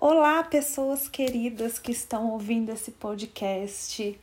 [0.00, 4.16] Olá, pessoas queridas que estão ouvindo esse podcast,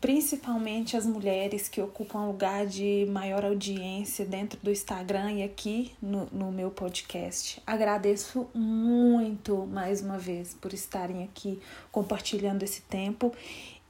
[0.00, 6.26] principalmente as mulheres que ocupam lugar de maior audiência dentro do Instagram e aqui no,
[6.26, 7.60] no meu podcast.
[7.66, 13.32] Agradeço muito mais uma vez por estarem aqui compartilhando esse tempo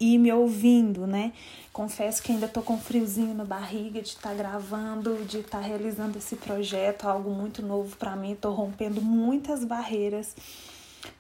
[0.01, 1.35] e me ouvindo, né?
[1.71, 5.67] Confesso que ainda tô com friozinho na barriga de estar tá gravando, de estar tá
[5.67, 10.35] realizando esse projeto, algo muito novo para mim, tô rompendo muitas barreiras,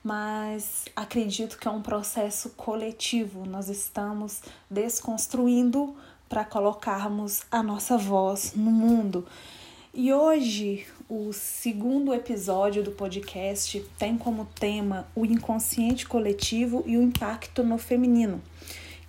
[0.02, 3.46] mas acredito que é um processo coletivo.
[3.46, 5.95] Nós estamos desconstruindo
[6.28, 9.27] para colocarmos a nossa voz no mundo.
[9.92, 17.02] E hoje, o segundo episódio do podcast tem como tema o inconsciente coletivo e o
[17.02, 18.40] impacto no feminino.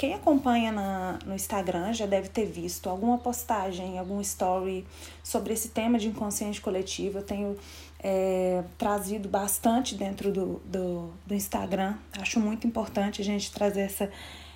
[0.02, 4.84] Quem acompanha na, no Instagram já deve ter visto alguma postagem, algum story
[5.24, 7.20] sobre esse tema de inconsciente coletivo.
[7.20, 7.56] Eu tenho
[8.04, 11.96] é, trazido bastante dentro do, do, do Instagram.
[12.20, 14.12] Acho muito importante a gente trazer essa,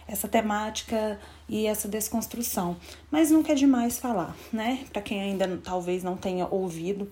[0.07, 2.75] essa temática e essa desconstrução.
[3.11, 4.85] Mas nunca é demais falar, né?
[4.91, 7.11] Para quem ainda talvez não tenha ouvido,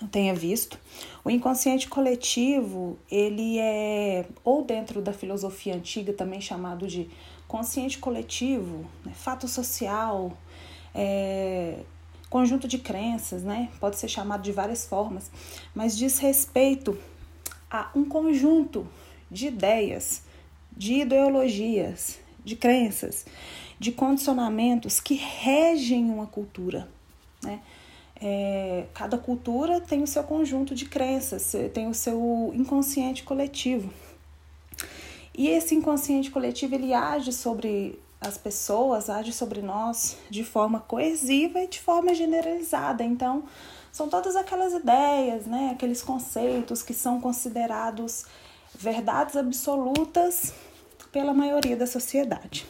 [0.00, 0.78] não tenha visto.
[1.22, 7.10] O inconsciente coletivo, ele é, ou dentro da filosofia antiga, também chamado de
[7.46, 10.32] consciente coletivo, né, fato social,
[10.94, 11.80] é,
[12.30, 13.68] conjunto de crenças, né?
[13.80, 15.30] Pode ser chamado de várias formas,
[15.74, 16.96] mas diz respeito
[17.68, 18.86] a um conjunto
[19.28, 20.22] de ideias,
[20.74, 23.26] de ideologias, de crenças,
[23.78, 26.88] de condicionamentos que regem uma cultura,
[27.42, 27.60] né?
[28.22, 33.90] É, cada cultura tem o seu conjunto de crenças, tem o seu inconsciente coletivo.
[35.36, 41.60] E esse inconsciente coletivo ele age sobre as pessoas, age sobre nós de forma coesiva
[41.60, 43.02] e de forma generalizada.
[43.02, 43.44] Então,
[43.90, 48.26] são todas aquelas ideias, né, aqueles conceitos que são considerados
[48.74, 50.52] verdades absolutas
[51.10, 52.66] pela maioria da sociedade.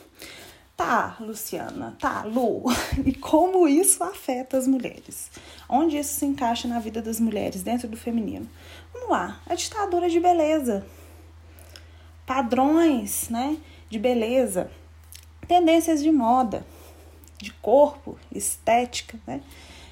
[0.77, 2.64] Tá, Luciana, tá, Lu,
[3.05, 5.30] e como isso afeta as mulheres?
[5.69, 8.48] Onde isso se encaixa na vida das mulheres dentro do feminino?
[8.95, 10.86] Vamos lá, a ditadura de beleza
[12.30, 13.57] padrões né,
[13.89, 14.70] de beleza,
[15.50, 16.64] tendências de moda,
[17.36, 19.42] de corpo, estética, né?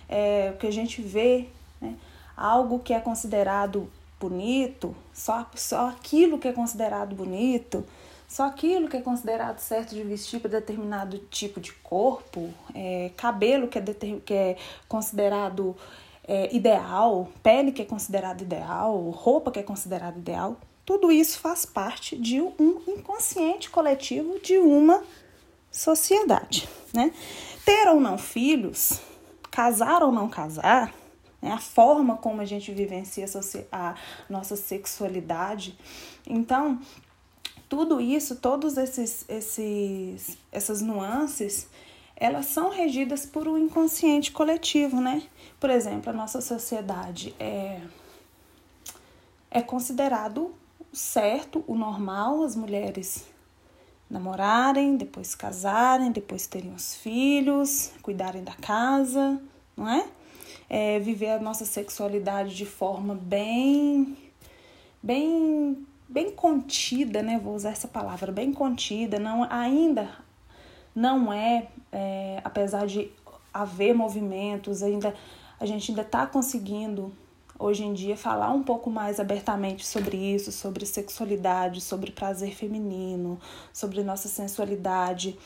[0.08, 1.48] É, o que a gente vê,
[1.80, 1.96] né?
[2.36, 7.84] algo que é considerado bonito, só, só aquilo que é considerado bonito,
[8.28, 13.66] só aquilo que é considerado certo de vestir para determinado tipo de corpo, é, cabelo
[13.66, 13.82] que é,
[14.24, 14.56] que é
[14.88, 15.76] considerado
[16.22, 21.66] é, ideal, pele que é considerado ideal, roupa que é considerado ideal, tudo isso faz
[21.66, 25.02] parte de um inconsciente coletivo de uma
[25.70, 27.12] sociedade, né?
[27.64, 29.00] Ter ou não filhos,
[29.50, 30.94] casar ou não casar,
[31.40, 31.52] né?
[31.52, 33.26] a forma como a gente vivencia
[33.70, 33.94] a
[34.28, 35.78] nossa sexualidade.
[36.26, 36.80] Então,
[37.68, 41.68] tudo isso, todos esses, esses essas nuances,
[42.16, 45.22] elas são regidas por um inconsciente coletivo, né?
[45.60, 47.80] Por exemplo, a nossa sociedade é
[49.50, 50.54] é considerado
[50.92, 53.26] certo, o normal, as mulheres
[54.10, 59.40] namorarem, depois casarem, depois terem os filhos, cuidarem da casa,
[59.76, 60.08] não é?
[60.68, 60.98] é?
[60.98, 64.16] Viver a nossa sexualidade de forma bem,
[65.02, 67.38] bem, bem contida, né?
[67.38, 69.18] Vou usar essa palavra, bem contida.
[69.18, 70.10] Não, ainda
[70.94, 73.10] não é, é apesar de
[73.52, 75.14] haver movimentos, ainda
[75.60, 77.12] a gente ainda está conseguindo
[77.58, 83.40] hoje em dia falar um pouco mais abertamente sobre isso, sobre sexualidade, sobre prazer feminino,
[83.72, 85.38] sobre nossa sensualidade.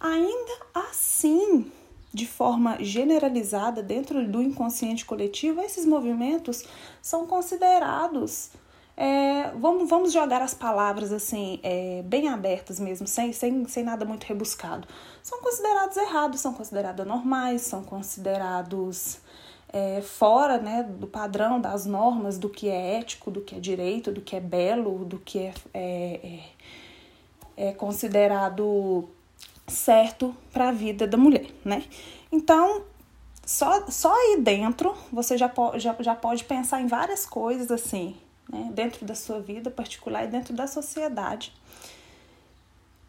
[0.00, 1.70] Ainda assim,
[2.12, 6.64] de forma generalizada dentro do inconsciente coletivo, esses movimentos
[7.02, 8.50] são considerados.
[8.96, 14.04] É, vamos, vamos jogar as palavras assim, é, bem abertas mesmo, sem, sem, sem nada
[14.04, 14.88] muito rebuscado.
[15.22, 19.20] São considerados errados, são considerados anormais, são considerados
[19.72, 24.10] é, fora né, do padrão, das normas, do que é ético, do que é direito,
[24.10, 26.40] do que é belo, do que é, é,
[27.56, 29.08] é, é considerado
[29.66, 31.84] certo para a vida da mulher, né?
[32.32, 32.82] Então,
[33.44, 38.16] só, só aí dentro você já, po já, já pode pensar em várias coisas assim,
[38.50, 38.70] né?
[38.72, 41.52] Dentro da sua vida particular e dentro da sociedade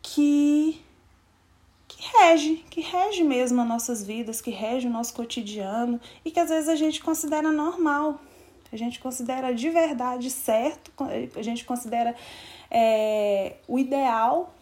[0.02, 0.82] que
[2.00, 6.40] que rege, que rege mesmo as nossas vidas, que rege o nosso cotidiano e que
[6.40, 8.22] às vezes a gente considera normal,
[8.72, 10.94] a gente considera de verdade certo,
[11.36, 12.16] a gente considera
[12.72, 14.56] é, o ideal,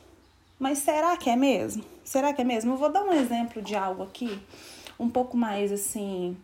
[0.58, 1.84] mas será que é mesmo?
[2.04, 2.74] Será que é mesmo?
[2.74, 4.42] Eu vou dar um exemplo de algo aqui,
[5.00, 6.36] um pouco mais assim,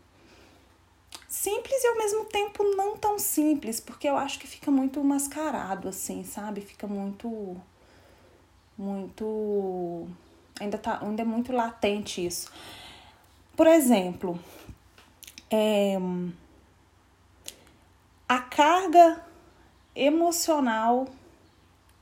[1.27, 5.89] simples e ao mesmo tempo não tão simples, porque eu acho que fica muito mascarado
[5.89, 6.61] assim, sabe?
[6.61, 7.57] Fica muito
[8.77, 10.07] muito
[10.63, 12.51] ainda tá ainda é muito latente isso.
[13.55, 14.39] Por exemplo,
[15.49, 15.97] é,
[18.27, 19.23] a carga
[19.95, 21.07] emocional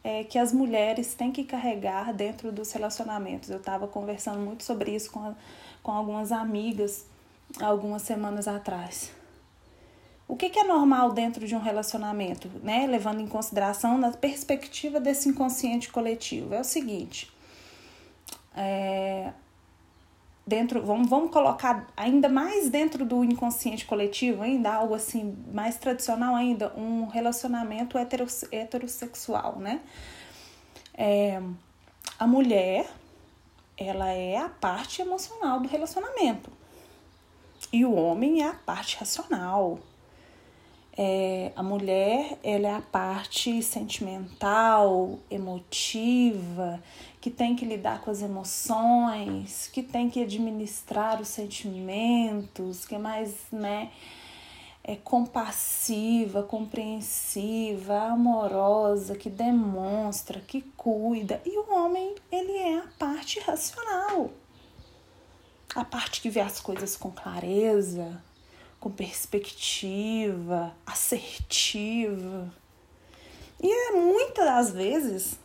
[0.04, 3.50] é, que as mulheres têm que carregar dentro dos relacionamentos.
[3.50, 5.36] Eu estava conversando muito sobre isso com, a,
[5.84, 7.06] com algumas amigas
[7.60, 9.12] algumas semanas atrás.
[10.28, 12.88] O que, que é normal dentro de um relacionamento, né?
[12.88, 16.54] Levando em consideração na perspectiva desse inconsciente coletivo.
[16.54, 17.30] É o seguinte.
[18.56, 19.32] É,
[20.46, 26.36] dentro, vamos, vamos colocar ainda mais dentro do inconsciente coletivo, ainda algo assim mais tradicional
[26.36, 29.82] ainda, um relacionamento heterossexual, né?
[30.94, 31.42] É,
[32.20, 32.90] a mulher,
[33.78, 36.52] ela é a parte emocional do relacionamento
[37.72, 39.80] e o homem é a parte racional.
[40.98, 46.84] É, a mulher ela é a parte sentimental, emotiva,
[47.22, 52.98] que tem que lidar com as emoções, que tem que administrar os sentimentos, que é
[52.98, 53.92] mais, né,
[54.84, 61.40] é compassiva, compreensiva, amorosa, que demonstra, que cuida.
[61.46, 64.32] E o homem, ele é a parte racional
[65.76, 68.22] a parte que vê as coisas com clareza,
[68.80, 72.52] com perspectiva, assertiva.
[73.62, 75.40] E é, muitas das vezes,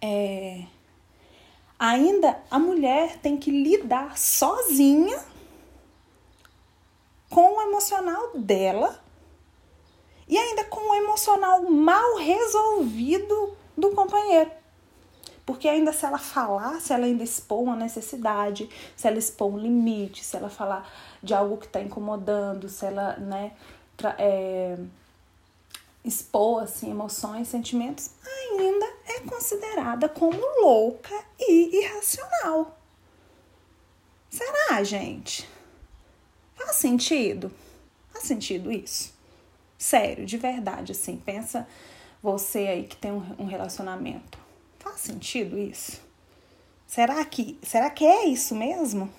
[0.00, 0.64] é,
[1.78, 5.18] ainda a mulher tem que lidar sozinha
[7.28, 9.00] com o emocional dela
[10.28, 14.50] e ainda com o emocional mal resolvido do companheiro.
[15.44, 19.58] Porque ainda se ela falar, se ela ainda expor uma necessidade, se ela expor um
[19.58, 20.88] limite, se ela falar
[21.22, 23.52] de algo que está incomodando, se ela, né,
[24.18, 24.78] é,
[26.04, 32.78] expor assim, emoções, sentimentos, ainda é considerada como louca e irracional.
[34.30, 35.48] Será, gente?
[36.54, 37.50] Faz sentido?
[38.12, 39.12] Faz sentido isso?
[39.76, 41.66] Sério, de verdade, assim, pensa
[42.22, 44.38] você aí que tem um relacionamento.
[44.78, 46.00] Faz sentido isso?
[46.86, 49.10] Será que, será que é isso mesmo?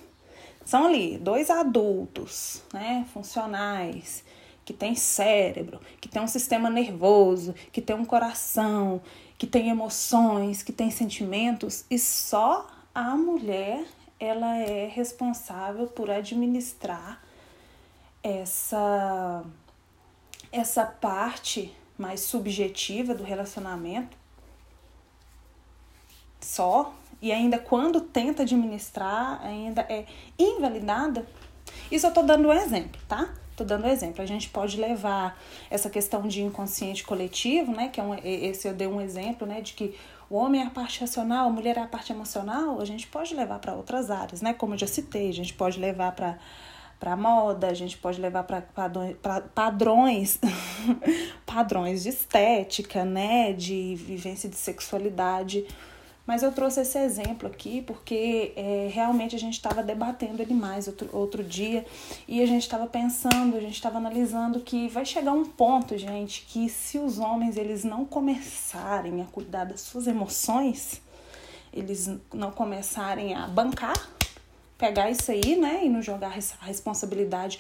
[0.66, 4.24] São ali dois adultos, né, funcionais,
[4.64, 9.02] que tem cérebro, que tem um sistema nervoso, que tem um coração,
[9.38, 13.86] que tem emoções, que tem sentimentos e só a mulher
[14.20, 17.22] ela é responsável por administrar
[18.22, 19.44] essa
[20.52, 24.18] essa parte mais subjetiva do relacionamento
[26.42, 30.06] só e ainda quando tenta administrar, ainda é
[30.38, 31.26] invalidada.
[31.92, 33.34] Isso eu tô dando um exemplo, tá?
[33.56, 34.22] Tô dando exemplo.
[34.22, 35.38] A gente pode levar
[35.70, 37.90] essa questão de inconsciente coletivo, né?
[37.90, 39.62] Que é um, esse eu dei um exemplo, né?
[39.62, 39.96] De que
[40.30, 42.80] o homem é a parte racional, a mulher é a parte emocional.
[42.80, 44.54] A gente pode levar para outras áreas, né?
[44.54, 46.38] Como eu já citei, a gente pode levar para
[47.00, 48.62] para moda, a gente pode levar para
[49.56, 50.38] padrões
[51.48, 55.66] padrões de estética, né, de vivência de sexualidade
[56.26, 60.88] mas eu trouxe esse exemplo aqui porque é, realmente a gente estava debatendo ele mais
[60.88, 61.86] outro, outro dia
[62.28, 66.46] e a gente estava pensando, a gente estava analisando que vai chegar um ponto, gente,
[66.48, 71.02] que se os homens eles não começarem a cuidar das suas emoções,
[71.74, 73.96] eles não começarem a bancar,
[74.78, 77.60] pegar isso aí, né, e não jogar a responsabilidade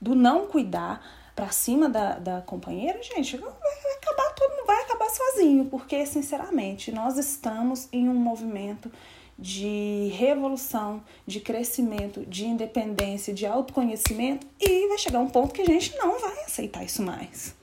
[0.00, 1.04] do não cuidar
[1.34, 3.50] para cima da, da companheira, gente, vai
[3.96, 8.90] acabar tudo, vai acabar sozinho, porque sinceramente nós estamos em um movimento
[9.38, 15.66] de revolução, de crescimento, de independência, de autoconhecimento e vai chegar um ponto que a
[15.66, 17.54] gente não vai aceitar isso mais.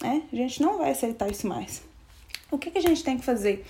[0.00, 0.22] Né?
[0.32, 1.82] A gente não vai aceitar isso mais.
[2.50, 3.64] O que, que a gente tem que fazer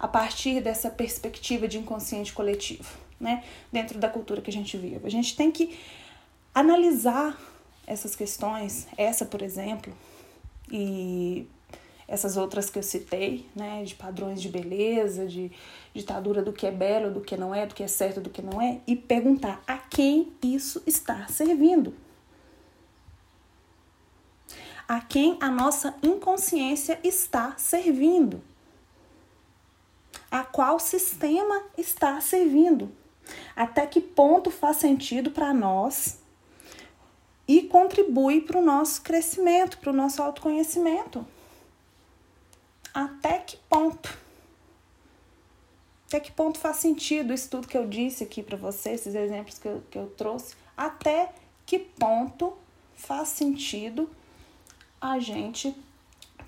[0.00, 2.90] a partir dessa perspectiva de inconsciente coletivo,
[3.20, 3.44] né?
[3.70, 5.00] Dentro da cultura que a gente vive.
[5.04, 5.78] A gente tem que
[6.52, 7.38] analisar
[7.86, 9.92] essas questões, essa, por exemplo,
[10.70, 11.46] e
[12.06, 15.50] essas outras que eu citei, né, de padrões de beleza, de
[15.94, 18.42] ditadura do que é belo, do que não é, do que é certo, do que
[18.42, 21.94] não é, e perguntar a quem isso está servindo.
[24.88, 28.42] A quem a nossa inconsciência está servindo.
[30.30, 32.90] A qual sistema está servindo.
[33.54, 36.18] Até que ponto faz sentido para nós
[37.46, 41.24] e contribui para o nosso crescimento, para o nosso autoconhecimento.
[42.94, 44.18] Até que ponto?
[46.06, 49.58] Até que ponto faz sentido isso tudo que eu disse aqui para você, esses exemplos
[49.58, 50.54] que eu, que eu trouxe?
[50.76, 51.32] Até
[51.64, 52.52] que ponto
[52.94, 54.10] faz sentido
[55.00, 55.74] a gente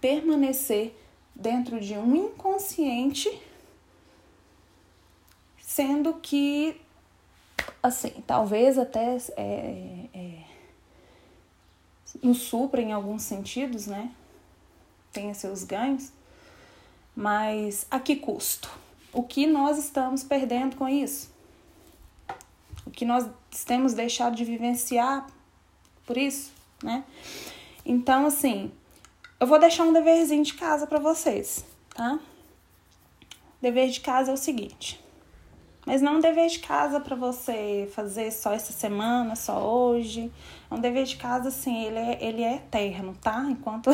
[0.01, 0.95] permanecer
[1.35, 3.43] dentro de um inconsciente,
[5.59, 6.81] sendo que,
[7.83, 10.45] assim, talvez até é, é,
[12.23, 14.15] nos supra em alguns sentidos, né?
[15.11, 16.13] Tenha seus ganhos,
[17.15, 18.71] mas a que custo?
[19.13, 21.33] O que nós estamos perdendo com isso?
[22.85, 23.29] O que nós
[23.65, 25.27] temos deixado de vivenciar
[26.05, 26.53] por isso,
[26.83, 27.05] né?
[27.85, 28.73] Então, assim,
[29.39, 32.19] eu vou deixar um deverzinho de casa para vocês, tá?
[33.61, 35.03] Dever de casa é o seguinte.
[35.87, 40.33] Mas não é um dever de casa para você fazer só essa semana, só hoje.
[40.71, 43.47] É um dever de casa, assim, ele é, ele é eterno, tá?
[43.49, 43.91] Enquanto.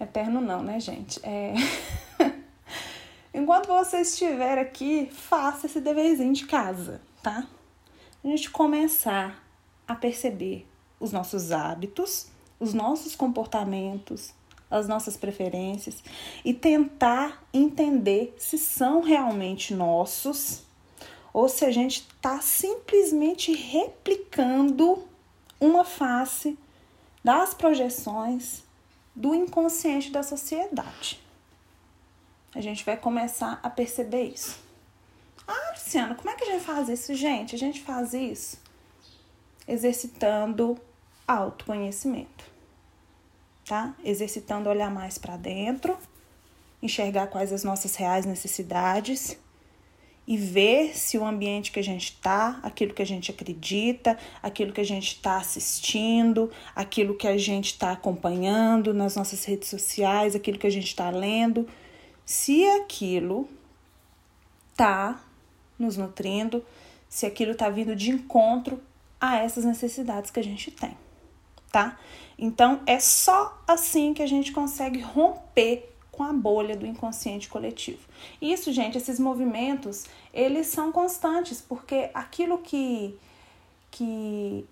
[0.00, 1.20] Eterno não, né, gente?
[1.22, 1.54] É.
[3.32, 7.46] Enquanto você estiver aqui, faça esse deverzinho de casa, tá?
[8.24, 9.44] A gente começar
[9.86, 10.66] a perceber
[10.98, 12.26] os nossos hábitos,
[12.58, 14.34] os nossos comportamentos,
[14.70, 16.02] as nossas preferências
[16.44, 20.62] e tentar entender se são realmente nossos
[21.32, 25.04] ou se a gente está simplesmente replicando
[25.60, 26.58] uma face
[27.22, 28.62] das projeções
[29.14, 31.20] do inconsciente da sociedade.
[32.54, 34.58] A gente vai começar a perceber isso.
[35.46, 37.14] Ah, Luciana, como é que a gente faz isso?
[37.14, 38.58] Gente, a gente faz isso
[39.66, 40.76] exercitando
[41.26, 42.44] autoconhecimento,
[43.64, 43.94] tá?
[44.04, 45.96] Exercitando olhar mais para dentro,
[46.82, 49.36] enxergar quais as nossas reais necessidades
[50.30, 54.72] e ver se o ambiente que a gente está, aquilo que a gente acredita, aquilo
[54.72, 60.36] que a gente está assistindo, aquilo que a gente está acompanhando nas nossas redes sociais,
[60.36, 61.68] aquilo que a gente está lendo,
[62.24, 63.48] se aquilo
[64.76, 65.20] tá
[65.76, 66.64] nos nutrindo,
[67.08, 68.80] se aquilo tá vindo de encontro
[69.20, 70.96] a essas necessidades que a gente tem,
[71.72, 71.98] tá?
[72.38, 78.00] Então é só assim que a gente consegue romper com a bolha do inconsciente coletivo.
[78.42, 83.18] Isso, gente, esses movimentos, eles são constantes, porque aquilo que
[83.90, 84.66] que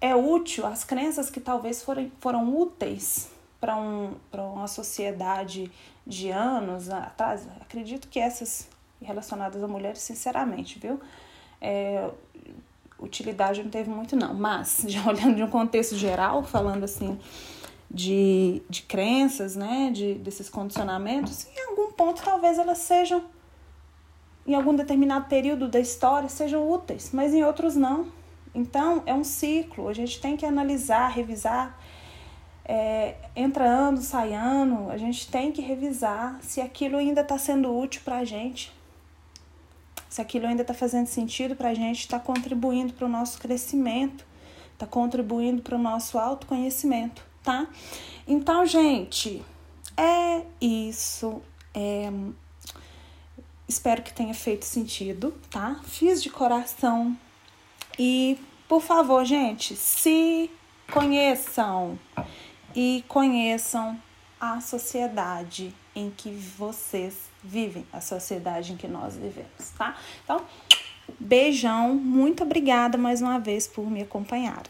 [0.00, 3.30] é útil, as crenças que talvez foram, foram úteis
[3.60, 5.70] para um, uma sociedade
[6.04, 8.68] de anos atrás, acredito que essas
[9.00, 11.00] relacionadas a mulheres, sinceramente, viu?
[11.60, 12.10] É,
[12.98, 14.34] utilidade não teve muito, não.
[14.34, 17.16] Mas, já olhando de um contexto geral, falando assim
[17.92, 19.90] de, de crenças, né?
[19.92, 23.24] De, desses condicionamentos, em algum ponto talvez elas sejam,
[24.46, 28.06] em algum determinado período da história, sejam úteis, mas em outros não.
[28.54, 31.78] Então, é um ciclo, a gente tem que analisar, revisar
[32.64, 37.76] é, entra ano, sai ano, a gente tem que revisar se aquilo ainda está sendo
[37.76, 38.72] útil para a gente,
[40.08, 44.24] se aquilo ainda está fazendo sentido para a gente, está contribuindo para o nosso crescimento,
[44.74, 47.66] está contribuindo para o nosso autoconhecimento, tá?
[48.26, 49.42] Então, gente,
[49.96, 51.42] é isso.
[51.74, 52.10] É...
[53.68, 55.80] Espero que tenha feito sentido, tá?
[55.84, 57.16] Fiz de coração.
[57.98, 60.50] E, por favor, gente, se
[60.90, 61.98] conheçam
[62.74, 64.00] e conheçam
[64.40, 69.96] a sociedade em que vocês vivem, a sociedade em que nós vivemos, tá?
[70.24, 70.44] Então,
[71.18, 74.62] beijão, muito obrigada mais uma vez por me acompanhar.